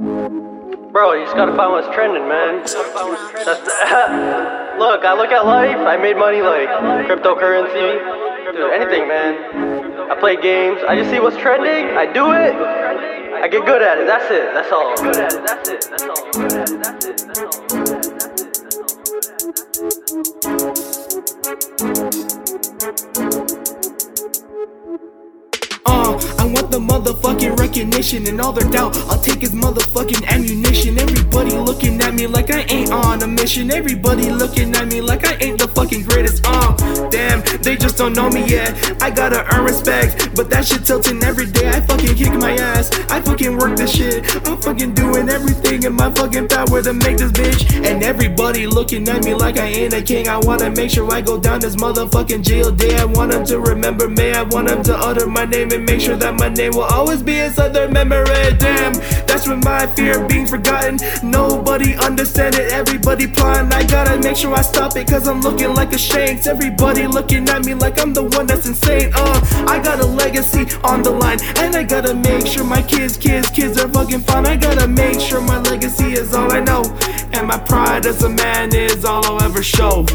[0.00, 2.62] Bro, you just gotta find what's trending, man.
[2.64, 3.52] The,
[4.78, 5.76] look, I look at life.
[5.76, 6.70] I made money like
[7.04, 8.00] cryptocurrency,
[8.50, 10.10] dude, anything, man.
[10.10, 10.80] I play games.
[10.88, 11.94] I just see what's trending.
[11.98, 12.54] I do it.
[13.42, 14.06] I get good at it.
[14.06, 14.54] That's it.
[14.54, 14.96] That's all.
[26.52, 28.96] Want the motherfucking recognition and all their doubt.
[29.08, 30.98] I'll take his motherfucking ammunition.
[30.98, 31.09] Everybody
[33.50, 33.70] on a mission.
[33.72, 36.44] Everybody looking at me like I ain't the fucking greatest.
[36.46, 36.74] Uh,
[37.10, 39.02] damn, they just don't know me yet.
[39.02, 41.68] I gotta earn respect, but that shit tilting every day.
[41.68, 42.90] I fucking kick my ass.
[43.10, 44.24] I fucking work this shit.
[44.46, 47.84] I'm fucking doing everything in my fucking power to make this bitch.
[47.84, 50.28] And everybody looking at me like I ain't a king.
[50.28, 52.96] I wanna make sure I go down this motherfucking jail day.
[52.96, 54.32] I want them to remember me.
[54.32, 57.22] I want them to utter my name and make sure that my name will always
[57.22, 58.54] be inside their memory.
[58.58, 58.94] Damn,
[59.46, 60.98] when my fear of being forgotten.
[61.22, 62.72] Nobody understand it.
[62.72, 63.72] Everybody plotting.
[63.72, 66.46] I gotta make sure I stop it, cause I'm looking like a shanks.
[66.46, 69.12] Everybody looking at me like I'm the one that's insane.
[69.14, 73.16] Uh, I got a legacy on the line, and I gotta make sure my kids,
[73.16, 74.46] kids, kids are fucking fine.
[74.46, 76.82] I gotta make sure my legacy is all I know,
[77.32, 80.06] and my pride as a man is all I'll ever show.